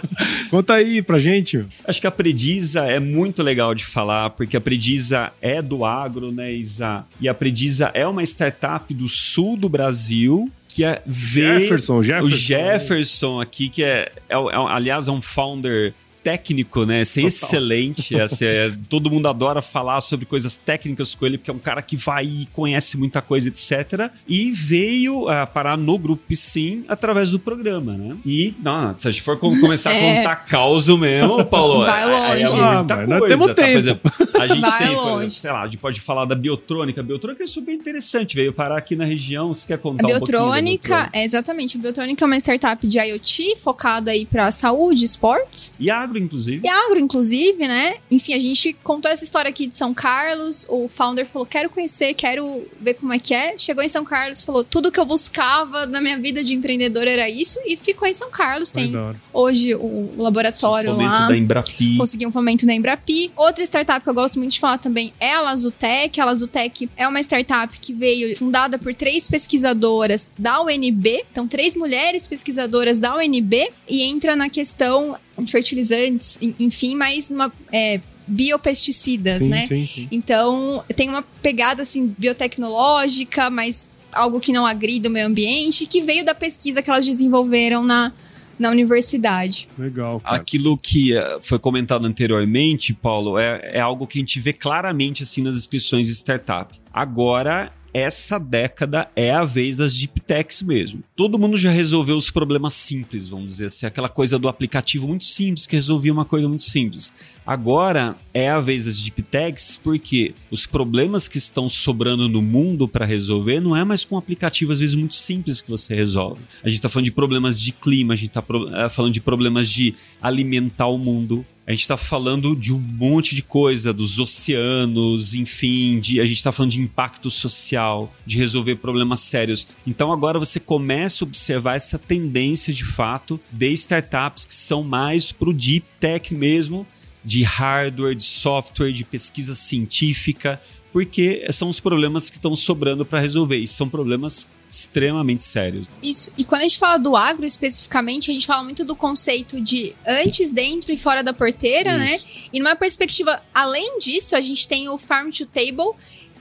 [0.48, 1.66] Conta aí pra gente.
[1.84, 6.32] Acho que a Predisa é muito legal de falar, porque a Predisa é do agro,
[6.32, 7.04] né, Isa?
[7.20, 12.26] E a Predisa é uma startup do sul do Brasil que é ver Jefferson, Jefferson.
[12.26, 15.94] o Jefferson aqui, que é, é, é aliás, é um founder
[16.26, 17.02] técnico, né?
[17.02, 17.28] Assim, Total.
[17.28, 18.16] excelente.
[18.20, 21.80] Assim, é, todo mundo adora falar sobre coisas técnicas com ele, porque é um cara
[21.80, 24.10] que vai e conhece muita coisa, etc.
[24.26, 28.16] E veio a parar no grupo Sim através do programa, né?
[28.26, 30.16] E, não, se a gente for com- começar a É.
[30.18, 32.60] contar causa mesmo, Paulo, Vai aí é longe.
[32.62, 33.26] Ah, muita coisa.
[33.28, 33.54] temos tá?
[33.54, 33.70] tempo.
[33.72, 35.16] Por exemplo, a gente Vai tem, por longe.
[35.16, 37.00] exemplo, sei lá, a gente pode falar da biotrônica.
[37.00, 39.54] A biotrônica é super interessante, veio parar aqui na região.
[39.54, 42.98] Você quer A contar um da Biotrônica, é exatamente, a Biotrônica é uma startup de
[42.98, 45.72] IoT focada aí pra saúde, esportes.
[45.78, 46.60] E agro, inclusive.
[46.64, 47.96] E agro, inclusive, né?
[48.10, 50.66] Enfim, a gente contou essa história aqui de São Carlos.
[50.68, 53.56] O founder falou: quero conhecer, quero ver como é que é.
[53.58, 57.28] Chegou em São Carlos, falou: tudo que eu buscava na minha vida de empreendedor era
[57.28, 57.58] isso.
[57.64, 58.70] E ficou em São Carlos.
[58.70, 58.92] Tem
[59.32, 61.28] hoje o laboratório Fomento lá.
[61.28, 61.96] da Embrapi.
[61.96, 63.32] Consegui um fomento da Embrapi.
[63.36, 66.20] Outra startup que eu gosto gosto muito de falar também é a Lazutec.
[66.20, 71.24] A Lazutec é uma startup que veio fundada por três pesquisadoras da UNB.
[71.30, 77.52] Então, três mulheres pesquisadoras da UNB e entra na questão de fertilizantes, enfim, mas numa.
[77.72, 79.68] É, biopesticidas, Sim, né?
[79.68, 80.08] sim, sim.
[80.10, 86.00] Então, tem uma pegada assim biotecnológica, mas algo que não agrida o meio ambiente, que
[86.00, 88.12] veio da pesquisa que elas desenvolveram na,
[88.58, 89.68] na universidade.
[89.78, 90.36] Legal, cara.
[90.36, 95.22] Aquilo que eh, foi comentado anteriormente, Paulo, é, é algo que a gente vê claramente
[95.22, 96.74] assim nas inscrições de startup.
[96.92, 101.02] Agora, essa década é a vez das deep techs mesmo.
[101.16, 105.24] Todo mundo já resolveu os problemas simples, vamos dizer assim, aquela coisa do aplicativo muito
[105.24, 107.10] simples que resolvia uma coisa muito simples.
[107.46, 112.86] Agora é a vez das deep techs porque os problemas que estão sobrando no mundo
[112.86, 116.42] para resolver não é mais com um aplicativo às vezes muito simples que você resolve.
[116.62, 118.44] A gente está falando de problemas de clima, a gente está
[118.90, 123.42] falando de problemas de alimentar o mundo, a gente está falando de um monte de
[123.42, 129.18] coisa, dos oceanos, enfim, de, a gente está falando de impacto social, de resolver problemas
[129.20, 129.66] sérios.
[129.84, 135.32] Então agora você começa a observar essa tendência de fato de startups que são mais
[135.32, 136.86] pro deep tech mesmo,
[137.24, 140.60] de hardware, de software, de pesquisa científica,
[140.92, 143.58] porque são os problemas que estão sobrando para resolver.
[143.58, 145.88] E são problemas extremamente sérios.
[146.02, 146.32] Isso.
[146.36, 149.94] E quando a gente fala do agro especificamente, a gente fala muito do conceito de
[150.06, 152.20] antes, dentro e fora da porteira, né?
[152.52, 155.92] E numa perspectiva além disso, a gente tem o farm to table,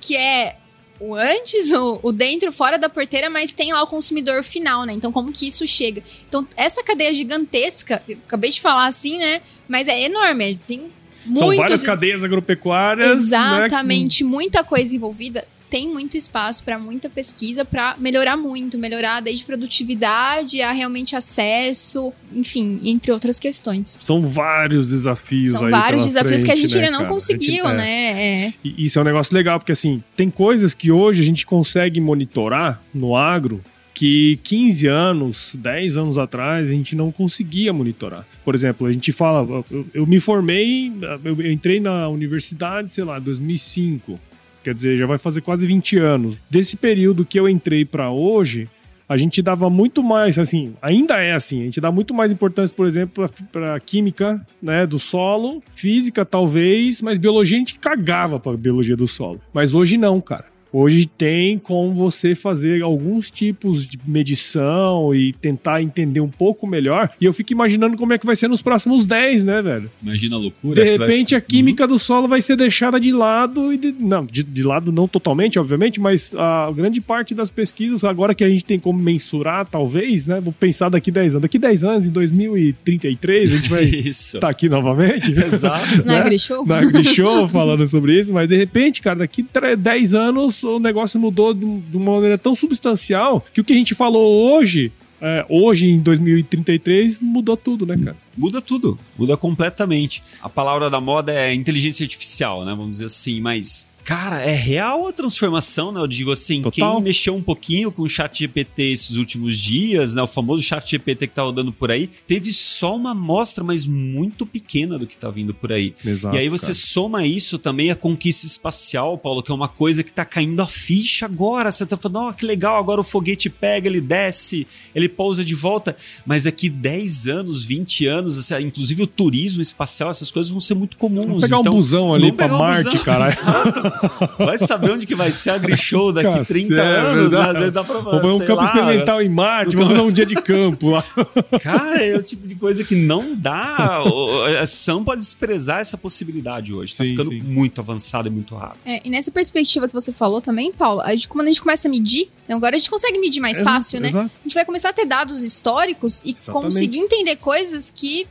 [0.02, 0.58] que é
[1.00, 4.94] o antes, o, o dentro, fora da porteira, mas tem lá o consumidor final, né?
[4.94, 6.04] Então, como que isso chega?
[6.28, 9.42] Então, essa cadeia gigantesca, eu acabei de falar assim, né?
[9.68, 10.92] Mas é enorme, tem
[11.26, 11.84] São várias muitos.
[11.84, 13.08] cadeias agropecuárias.
[13.08, 15.46] né, Exatamente, muita coisa envolvida.
[15.70, 22.14] Tem muito espaço para muita pesquisa para melhorar muito, melhorar desde produtividade a realmente acesso,
[22.34, 23.98] enfim, entre outras questões.
[23.98, 27.16] que são vários desafios São vários desafios que a frente, gente né, ainda não cara?
[27.16, 27.74] A gente- conseguiu, é.
[27.74, 28.46] né?
[28.46, 28.54] É.
[28.64, 32.00] E isso é um negócio legal, porque assim, tem coisas que hoje a gente consegue
[32.00, 33.62] monitorar no agro
[33.96, 38.28] que 15 anos, 10 anos atrás, a gente não conseguia monitorar.
[38.44, 40.92] Por exemplo, a gente fala, eu, eu me formei,
[41.24, 44.20] eu, eu entrei na universidade, sei lá, 2005.
[44.66, 46.40] Quer dizer, já vai fazer quase 20 anos.
[46.50, 48.68] Desse período que eu entrei para hoje,
[49.08, 52.76] a gente dava muito mais, assim, ainda é assim, a gente dá muito mais importância,
[52.76, 58.58] por exemplo, para química, né, do solo, física talvez, mas biologia a gente cagava para
[58.58, 59.40] biologia do solo.
[59.54, 60.46] Mas hoje não, cara.
[60.78, 67.10] Hoje tem como você fazer alguns tipos de medição e tentar entender um pouco melhor.
[67.20, 69.90] E eu fico imaginando como é que vai ser nos próximos 10, né, velho?
[70.04, 70.84] Imagina a loucura.
[70.84, 73.78] De que vai repente ficar- a química do solo vai ser deixada de lado e
[73.78, 78.36] de- não, de, de lado não totalmente, obviamente, mas a grande parte das pesquisas agora
[78.36, 80.42] que a gente tem como mensurar, talvez, né?
[80.42, 84.68] Vou pensar daqui 10 anos, daqui 10 anos, em 2033, a gente vai estar aqui
[84.68, 85.32] novamente.
[85.40, 85.98] Exato.
[86.00, 86.20] Na né?
[86.20, 86.66] AgriShow?
[86.66, 91.20] Na AgriShow falando sobre isso, mas de repente, cara, daqui tre- 10 anos o negócio
[91.20, 91.66] mudou de
[91.98, 94.92] uma maneira tão substancial que o que a gente falou hoje,
[95.22, 98.18] é, hoje em 2033, mudou tudo, né, cara?
[98.38, 100.22] Muda tudo, muda completamente.
[100.42, 102.72] A palavra da moda é inteligência artificial, né?
[102.72, 103.95] Vamos dizer assim, mas.
[104.06, 106.00] Cara, é real a transformação, né?
[106.00, 106.94] Eu digo assim, Total.
[106.94, 110.22] quem mexeu um pouquinho com o chat GPT esses últimos dias, né?
[110.22, 114.46] O famoso chat GPT que tá rodando por aí, teve só uma amostra, mas muito
[114.46, 115.96] pequena do que tá vindo por aí.
[116.06, 116.36] Exato.
[116.36, 116.76] e aí você cara.
[116.76, 120.68] soma isso também a conquista espacial, Paulo, que é uma coisa que tá caindo a
[120.68, 121.72] ficha agora.
[121.72, 125.56] Você tá falando, ó, que legal, agora o foguete pega, ele desce, ele pousa de
[125.56, 125.96] volta.
[126.28, 130.76] Mas daqui 10 anos, 20 anos, assim, inclusive o turismo espacial, essas coisas vão ser
[130.76, 131.26] muito comuns.
[131.26, 133.34] Vamos pegar um Então, busão ali pra um Marte, busão, caralho.
[133.40, 133.95] exato.
[134.38, 137.40] Vai saber onde que vai ser a AgriShow daqui Cacete, 30 é anos, né?
[137.42, 140.26] Às vezes dá pra Vamos um campo lá, experimental em Marte, vamos fazer um dia
[140.26, 141.04] de campo lá.
[141.62, 144.04] Cara, é o tipo de coisa que não dá.
[144.06, 146.96] o- A ação pode desprezar essa possibilidade hoje.
[146.96, 147.40] Tá Sim, ficando sim.
[147.42, 148.80] muito avançado e muito rápido.
[148.86, 151.88] É, e nessa perspectiva que você falou também, Paulo, a gente, quando a gente começa
[151.88, 154.10] a medir, né, agora a gente consegue medir mais Exato, fácil, né?
[154.10, 154.32] exato.
[154.40, 156.64] A gente vai começar a ter dados históricos e Exatamente.
[156.64, 158.28] conseguir entender coisas que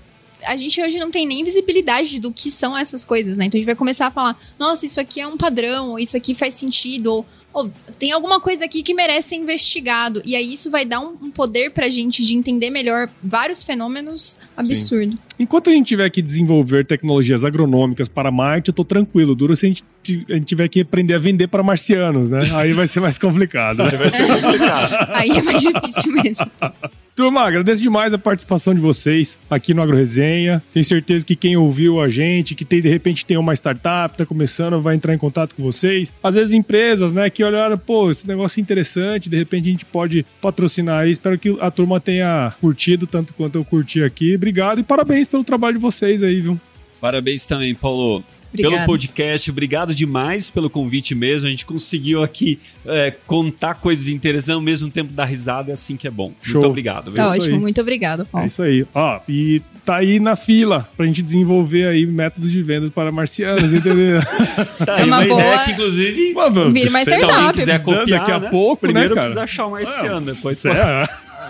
[0.46, 3.46] a gente hoje não tem nem visibilidade do que são essas coisas, né?
[3.46, 6.16] Então a gente vai começar a falar, nossa, isso aqui é um padrão, ou isso
[6.16, 10.22] aqui faz sentido, ou, ou tem alguma coisa aqui que merece ser investigado.
[10.24, 14.36] E aí isso vai dar um, um poder pra gente de entender melhor vários fenômenos
[14.56, 15.18] absurdos.
[15.38, 19.34] Enquanto a gente tiver que desenvolver tecnologias agronômicas para Marte, eu tô tranquilo.
[19.34, 19.84] Duro se a gente,
[20.28, 22.38] a gente tiver que aprender a vender para marcianos, né?
[22.54, 23.78] Aí vai ser mais complicado.
[23.78, 23.90] Né?
[23.90, 25.08] Vai ser complicado.
[25.12, 26.50] Aí é mais difícil mesmo.
[27.14, 30.60] Turma, agradeço demais a participação de vocês aqui no Agro Resenha.
[30.72, 34.26] Tenho certeza que quem ouviu a gente, que tem, de repente tem uma startup, tá
[34.26, 36.12] começando, vai entrar em contato com vocês.
[36.20, 39.84] Às vezes empresas, né, que olharam, pô, esse negócio é interessante, de repente a gente
[39.84, 41.12] pode patrocinar aí.
[41.12, 44.34] Espero que a turma tenha curtido tanto quanto eu curti aqui.
[44.34, 46.58] Obrigado e parabéns pelo trabalho de vocês aí, viu?
[47.04, 48.24] Parabéns também, Paulo.
[48.48, 48.76] Obrigada.
[48.76, 51.46] Pelo podcast, obrigado demais pelo convite mesmo.
[51.46, 55.96] A gente conseguiu aqui é, contar coisas interessantes ao mesmo tempo dar risada, é assim
[55.98, 56.32] que é bom.
[56.40, 56.54] Show.
[56.54, 57.12] Muito obrigado.
[57.12, 57.60] Tá isso ótimo, aí.
[57.60, 58.46] muito obrigada, É Paulo.
[58.46, 58.86] isso aí.
[58.94, 63.70] Ó, e tá aí na fila pra gente desenvolver aí métodos de vendas para marcianos,
[63.70, 64.20] entendeu?
[64.86, 67.28] Tá É aí uma uma, ideia boa- que, inclusive, Mano, Vira uma cê- se alguém
[67.30, 67.58] startup.
[67.58, 68.50] quiser copiar, Daqui a né?
[68.50, 69.20] pouco, né, primeiro cara?
[69.26, 71.08] precisa achar um marciano, depois é.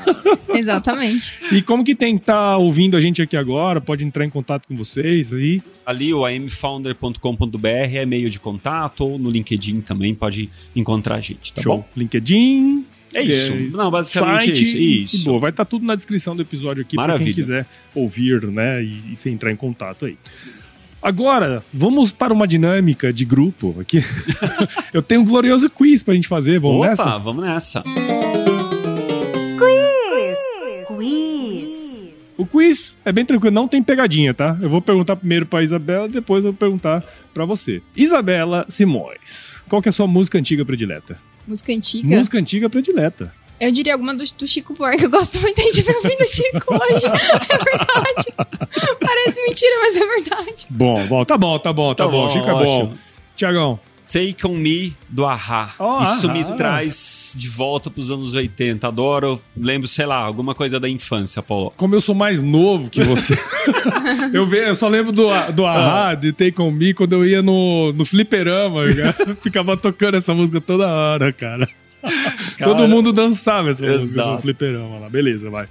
[0.55, 1.35] Exatamente.
[1.53, 3.81] E como que tem que estar ouvindo a gente aqui agora?
[3.81, 5.63] Pode entrar em contato com vocês aí.
[5.85, 11.53] Ali o amfounder.com.br é meio de contato, ou no LinkedIn também pode encontrar a gente,
[11.53, 11.79] tá Show.
[11.79, 11.89] bom?
[11.97, 12.87] LinkedIn.
[13.15, 13.55] É isso.
[13.73, 14.77] Não, basicamente é isso.
[14.77, 15.25] e Isso.
[15.27, 15.39] boa.
[15.39, 18.83] Vai estar tudo na descrição do episódio aqui para quem quiser ouvir, né?
[18.83, 20.19] E, e se entrar em contato aí.
[21.01, 24.03] Agora, vamos para uma dinâmica de grupo aqui.
[24.93, 26.59] Eu tenho um glorioso quiz pra gente fazer.
[26.59, 27.19] Vamos Opa, nessa?
[27.19, 27.85] vamos nessa.
[32.55, 32.97] Quiz.
[33.05, 34.57] É bem tranquilo, não tem pegadinha, tá?
[34.63, 37.83] Eu vou perguntar primeiro pra Isabela, depois eu vou perguntar pra você.
[37.97, 41.19] Isabela Simões, qual que é a sua música antiga predileta?
[41.49, 42.17] Música antiga.
[42.17, 43.35] Música antiga predileta.
[43.61, 45.05] Eu diria alguma do, do Chico Buarque.
[45.05, 47.07] Eu gosto muito de ver o fim do Chico hoje.
[47.51, 48.99] É verdade.
[49.01, 50.67] Parece mentira, mas é verdade.
[50.71, 52.27] Bom, bom, tá bom, tá bom, tá, Tá bom.
[52.27, 52.95] bom, Chico é bom.
[53.37, 53.81] Tiagão,
[54.11, 55.73] Take On Me do Ahá.
[55.79, 56.33] Oh, Isso Ahá.
[56.35, 58.87] me traz de volta pros anos 80.
[58.87, 61.73] Adoro, lembro, sei lá, alguma coisa da infância, Paulo.
[61.77, 63.37] como eu sou mais novo que você,
[64.33, 67.43] eu, ve- eu só lembro do, do Ahá, de Take On Me, quando eu ia
[67.43, 69.35] no, no fliperama, cara.
[69.43, 71.69] ficava tocando essa música toda hora, cara.
[72.63, 74.43] Todo mundo dançava essa música no Exato.
[74.43, 75.09] fliperama lá.
[75.09, 75.67] Beleza, vai.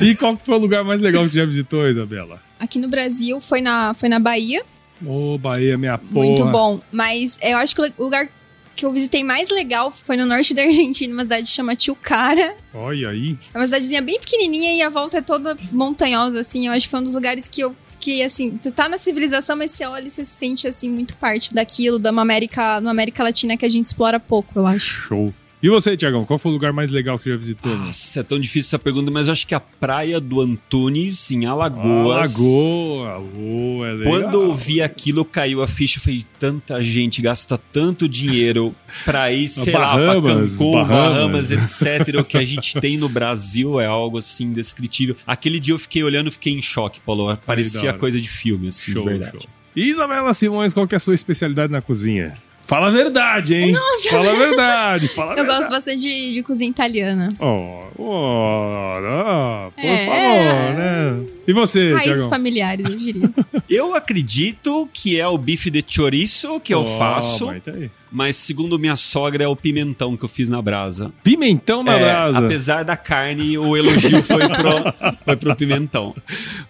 [0.00, 2.40] E qual foi o lugar mais legal que você já visitou, Isabela?
[2.58, 4.62] Aqui no Brasil foi na, foi na Bahia.
[5.04, 6.26] Ô, Bahia, minha porra.
[6.26, 6.80] Muito bom.
[6.90, 8.28] Mas eu acho que o lugar
[8.74, 12.56] que eu visitei mais legal foi no norte da Argentina, uma cidade que chama Tilcara.
[12.72, 13.36] Olha aí.
[13.52, 16.66] É uma cidadezinha bem pequenininha e a volta é toda montanhosa, assim.
[16.66, 19.56] Eu acho que foi um dos lugares que eu que assim, você tá na civilização,
[19.56, 22.92] mas você olha e você se sente assim muito parte daquilo, da uma América, uma
[22.92, 24.86] América Latina que a gente explora pouco, eu acho.
[24.86, 25.34] Show.
[25.60, 27.76] E você, Tiagão, qual foi o lugar mais legal que você já visitou?
[27.76, 31.46] Nossa, é tão difícil essa pergunta, mas eu acho que a praia do Antunes, em
[31.46, 32.38] Alagoas.
[32.38, 34.12] Lagoa, oh, é legal.
[34.12, 35.98] Quando eu vi aquilo, caiu a ficha.
[35.98, 38.72] Eu falei, tanta gente gasta tanto dinheiro
[39.04, 41.50] pra ir, sei lá, pra Bahamas, Cancún, Bahamas.
[41.50, 42.20] Bahamas, etc.
[42.20, 45.16] o que a gente tem no Brasil é algo assim indescritível.
[45.26, 47.36] Aquele dia eu fiquei olhando e fiquei em choque, Paulo.
[47.44, 49.32] Parecia coisa de filme, assim, Show, de verdade.
[49.32, 49.50] show.
[49.74, 52.36] Isabela Simões, qual que é a sua especialidade na cozinha?
[52.68, 53.72] Fala a verdade, hein?
[53.72, 54.10] Nossa!
[54.10, 55.58] Fala a verdade, fala a Eu verdade.
[55.60, 57.32] gosto bastante de, de cozinha italiana.
[57.40, 60.06] Oh, oh, oh, por É.
[60.06, 61.37] favor, né?
[61.48, 62.28] E você, Raízes Tiagão?
[62.28, 63.30] familiares, eu diria.
[63.70, 67.90] Eu acredito que é o bife de chorizo que eu Oh, faço, mas tá aí.
[68.10, 71.12] mas segundo minha sogra é o pimentão que eu fiz na brasa.
[71.22, 72.38] Pimentão na É, brasa.
[72.38, 74.70] apesar da carne, o elogio foi pro,
[75.24, 76.14] foi pro pimentão.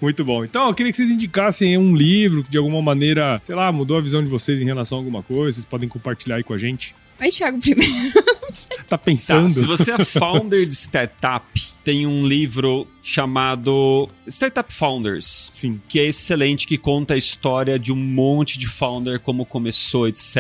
[0.01, 0.43] Muito bom.
[0.45, 3.97] Então, eu queria que vocês indicassem um livro que de alguma maneira, sei lá, mudou
[3.97, 5.55] a visão de vocês em relação a alguma coisa.
[5.55, 6.95] Vocês podem compartilhar aí com a gente.
[7.19, 7.93] Vai, Thiago, primeiro.
[8.49, 9.49] Tá Tá, pensando?
[9.49, 11.45] se você é founder de startup,
[11.85, 15.51] tem um livro chamado Startup Founders.
[15.53, 15.81] Sim.
[15.89, 20.37] Que é excelente, que conta a história de um monte de founder, como começou, etc.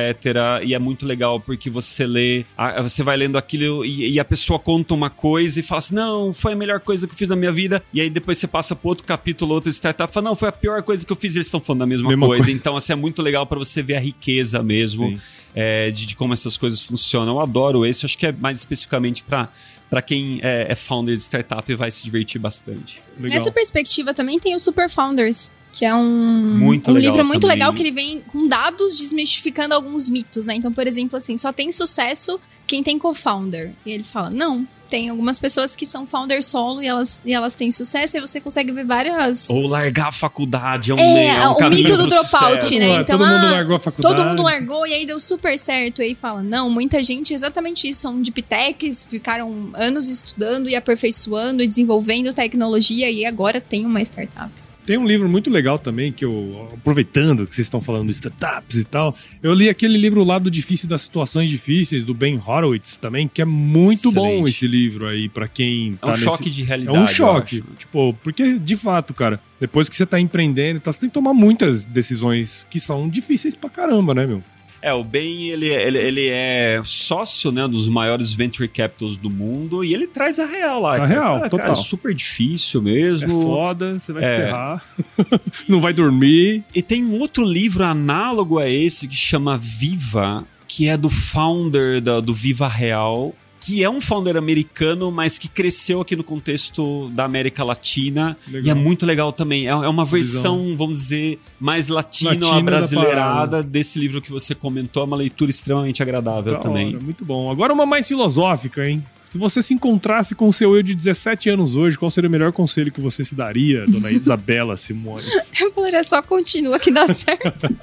[0.64, 2.44] E é muito legal porque você lê,
[2.82, 6.32] você vai lendo aquilo e, e a pessoa conta uma coisa e fala assim: não,
[6.34, 7.82] foi a melhor coisa que eu fiz na minha vida.
[7.94, 10.82] E aí depois você passa pro outro capítulo, outra startup, fala: não, foi a pior
[10.82, 11.34] coisa que eu fiz.
[11.34, 12.44] Eles estão falando a mesma, Mesma coisa.
[12.44, 12.56] coisa.
[12.59, 15.14] Então, assim, é muito legal para você ver a riqueza mesmo
[15.54, 17.34] é, de, de como essas coisas funcionam.
[17.34, 19.49] Eu adoro esse, acho que é mais especificamente para
[19.90, 23.03] para quem é, é founder de startup e vai se divertir bastante.
[23.18, 23.38] Legal.
[23.38, 27.57] Nessa perspectiva também tem o Super Founders, que é um, Muito um livro muito também.
[27.57, 30.55] legal que ele vem com dados desmistificando alguns mitos, né?
[30.55, 33.72] Então, por exemplo, assim, só tem sucesso quem tem co-founder.
[33.86, 37.55] E ele fala, não, tem algumas pessoas que são founder solo e elas, e elas
[37.55, 39.49] têm sucesso e você consegue ver várias...
[39.51, 42.64] Ou largar a faculdade é um, É, meio- é um o caminho mito do dropout,
[42.64, 42.78] sucesso.
[42.78, 43.01] né?
[43.01, 44.16] Então, todo mundo ah, largou a faculdade.
[44.16, 46.01] Todo mundo largou e aí deu super certo.
[46.03, 50.74] E aí fala, não, muita gente, exatamente isso, são deep techs, ficaram anos estudando e
[50.74, 54.51] aperfeiçoando e desenvolvendo tecnologia e agora tem uma startup.
[54.89, 58.78] Tem um livro muito legal também, que eu, aproveitando que vocês estão falando de startups
[58.78, 63.28] e tal, eu li aquele livro Lado Difícil das Situações Difíceis, do Ben Horowitz também,
[63.28, 64.41] que é muito Excelente.
[64.41, 66.24] bom esse livro aí, pra quem É tá um nesse...
[66.24, 66.97] choque de É realidade.
[66.99, 67.62] um eu choque.
[67.78, 71.34] Tipo, porque de fato, cara, depois que você tá empreendendo, e você tem que tomar
[71.34, 74.43] muitas decisões que são difíceis pra caramba, né, meu?
[74.81, 79.83] É, o Ben, ele, ele, ele é sócio, né, dos maiores venture capitals do mundo
[79.83, 80.95] e ele traz a real lá.
[80.95, 81.09] A cara.
[81.09, 81.66] real, Fala, total.
[81.66, 83.43] Cara, é super difícil É mesmo.
[83.43, 84.37] foda, você vai se É.
[84.47, 84.85] ferrar,
[85.68, 86.62] não vai dormir.
[86.74, 92.01] E tem um outro livro análogo a esse que chama Viva, que é do founder
[92.01, 93.35] da- do Viva Real,
[93.68, 98.34] que é um founder americano, mas que cresceu aqui no contexto da América Latina.
[98.48, 98.66] Legal.
[98.66, 99.66] E é muito legal também.
[99.66, 105.02] É, é uma versão, vamos dizer, mais latino, brasileirada desse livro que você comentou.
[105.02, 106.94] É uma leitura extremamente agradável Da também.
[106.94, 107.52] hora, muito bom.
[107.52, 109.04] Agora uma mais filosófica, hein?
[109.31, 112.31] Se você se encontrasse com o seu eu de 17 anos hoje, qual seria o
[112.31, 115.26] melhor conselho que você se daria, dona Isabela Simões?
[115.61, 117.68] Eu falaria só continua que dá certo.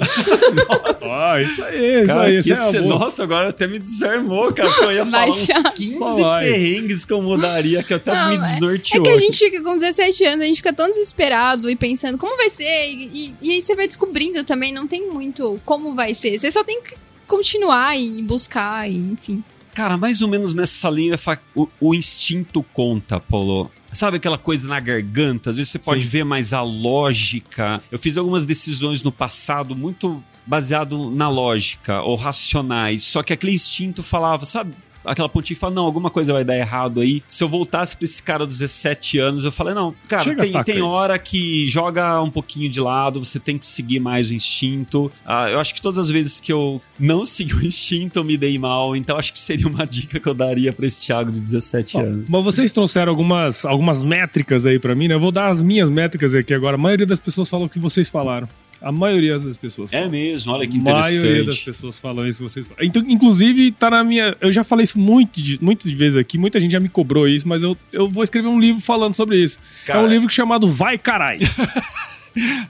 [1.08, 2.32] Ah, isso aí, isso Cara, aí.
[2.32, 4.74] que Isso é cê- nossa, agora até me desarmou, cara.
[4.74, 5.72] que Eu ia falar Vai, uns Thiago.
[5.74, 6.46] 15 Só vai.
[6.50, 9.04] perrengues que eu mudaria, que até Não, me é- desnorteou.
[9.06, 12.18] É que a gente fica com 17 anos, a gente fica tão desesperado e pensando
[12.18, 15.94] como vai ser, e, e- e aí você vai descobrindo também, não tem muito como
[15.94, 16.40] vai ser.
[16.40, 16.96] Você só tem que
[17.28, 19.44] continuar e buscar, e, enfim.
[19.76, 21.18] Cara, mais ou menos nessa linha,
[21.54, 23.70] o, o instinto conta, Paulo.
[23.92, 25.50] Sabe aquela coisa na garganta?
[25.50, 26.08] Às vezes você pode Sim.
[26.08, 27.84] ver mais a lógica.
[27.92, 33.04] Eu fiz algumas decisões no passado muito baseado na lógica ou racionais.
[33.04, 34.74] Só que aquele instinto falava, sabe?
[35.06, 37.22] Aquela pontinha fala, não, alguma coisa vai dar errado aí.
[37.28, 40.64] Se eu voltasse pra esse cara dos 17 anos, eu falei, não, cara, Chega, tem,
[40.64, 45.12] tem hora que joga um pouquinho de lado, você tem que seguir mais o instinto.
[45.26, 48.38] Ah, eu acho que todas as vezes que eu não segui o instinto, eu me
[48.38, 48.96] dei mal.
[48.96, 52.00] Então acho que seria uma dica que eu daria pra esse Thiago de 17 Bom,
[52.04, 52.30] anos.
[52.30, 55.16] mas vocês trouxeram algumas, algumas métricas aí pra mim, né?
[55.16, 56.76] Eu vou dar as minhas métricas aqui agora.
[56.76, 58.48] A maioria das pessoas falou o que vocês falaram.
[58.82, 59.92] A maioria das pessoas.
[59.94, 60.12] É falam.
[60.12, 61.66] mesmo, olha que A maioria das interessante.
[61.66, 62.84] pessoas falam isso que vocês falam.
[62.86, 64.36] Então, inclusive, tá na minha.
[64.40, 67.48] Eu já falei isso muito de, muitas vezes aqui, muita gente já me cobrou isso,
[67.48, 69.58] mas eu, eu vou escrever um livro falando sobre isso.
[69.86, 71.40] Cara, é um livro chamado Vai Carai.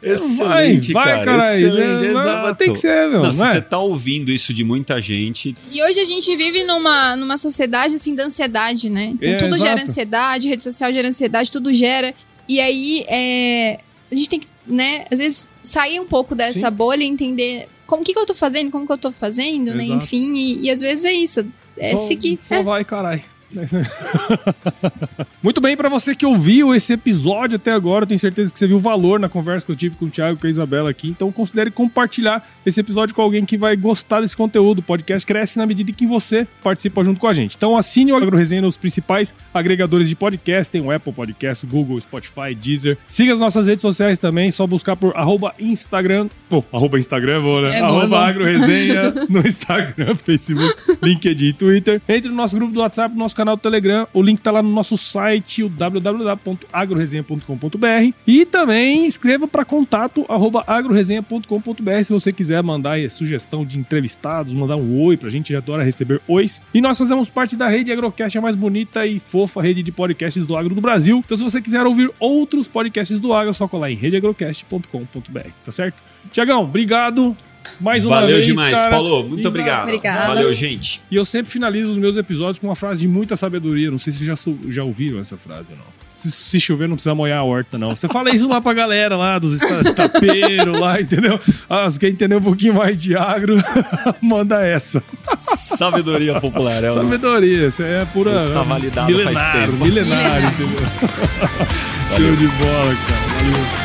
[0.02, 1.16] Excelente, vai, cara.
[1.18, 1.56] vai, carai.
[1.56, 2.12] excelente, Né?
[2.12, 2.56] exato.
[2.58, 3.32] Tem que ser, meu.
[3.32, 3.46] Se é?
[3.48, 7.96] você tá ouvindo isso de muita gente, E hoje a gente vive numa, numa sociedade,
[7.96, 9.14] assim, da ansiedade, né?
[9.16, 9.64] Então É, tudo exato.
[9.70, 12.14] gera ansiedade, rede social gera ansiedade, tudo gera.
[12.48, 13.80] E aí, é,
[14.12, 16.76] a gente tem que, né, às vezes, sair um pouco dessa Sim.
[16.76, 19.74] bolha e entender como o que, que eu tô fazendo, como que eu tô fazendo,
[19.76, 19.84] né?
[19.86, 20.04] Exato.
[20.04, 21.46] Enfim, e, e às vezes é isso.
[21.78, 22.40] É Só- seguir.
[22.48, 22.64] Só É.
[22.64, 23.24] vai, carai.
[25.42, 28.68] Muito bem, pra você que ouviu esse episódio até agora, eu tenho certeza que você
[28.68, 30.90] viu o valor na conversa que eu tive com o Thiago e com a Isabela
[30.90, 31.08] aqui.
[31.08, 34.80] Então considere compartilhar esse episódio com alguém que vai gostar desse conteúdo.
[34.80, 37.56] O podcast cresce na medida em que você participa junto com a gente.
[37.56, 40.72] Então assine o Agro Resenha nos principais agregadores de podcast.
[40.72, 42.98] Tem o Apple Podcast, Google, Spotify, Deezer.
[43.08, 46.28] Siga as nossas redes sociais também, só buscar por arroba Instagram.
[46.50, 47.70] Pô, arroba Instagram, vou, né?
[47.70, 48.16] É bom, é arroba bom.
[48.16, 52.02] Agro Resenha no Instagram, Facebook, LinkedIn e Twitter.
[52.10, 54.08] Entre no nosso grupo do WhatsApp, no nosso canal do Telegram.
[54.14, 58.14] O link tá lá no nosso site, o www.agroresenha.com.br.
[58.26, 60.26] E também escreva para contato
[60.66, 65.84] agroresenha.com.br se você quiser mandar aí sugestão de entrevistados, mandar um oi pra gente adora
[65.84, 66.62] receber ois.
[66.74, 70.46] E nós fazemos parte da rede Agrocast, a mais bonita e fofa rede de podcasts
[70.46, 71.22] do agro do Brasil.
[71.24, 75.72] Então se você quiser ouvir outros podcasts do agro, é só colar em redeagrocast.com.br, tá
[75.72, 76.04] certo?
[76.32, 77.38] Tiagão, obrigado.
[77.82, 78.78] Mais uma valeu vez, demais.
[78.78, 78.90] cara.
[78.90, 79.84] Paulo, muito Isa- obrigado.
[79.84, 80.28] Obrigada.
[80.28, 81.02] Valeu, gente.
[81.10, 83.92] E eu sempre finalizo os meus episódios com uma frase de muita sabedoria.
[83.92, 85.86] Não sei se já, sou- já ouviram essa frase ou não.
[86.16, 87.94] Se, se chover, não precisa molhar a horta, não.
[87.96, 89.60] Você fala isso lá pra galera lá, dos
[89.96, 91.40] tapeiros lá, entendeu?
[91.70, 93.58] Ah, você quer entender um pouquinho mais de agro,
[94.22, 95.04] manda essa.
[95.36, 96.84] Sabedoria popular.
[96.84, 96.94] É.
[96.94, 98.38] Sabedoria, isso é pura.
[98.38, 99.86] Está validado faz milenário, tempo.
[99.86, 100.88] Milenário, entendeu?
[102.18, 103.26] Show de bola, cara.
[103.40, 103.85] Valeu.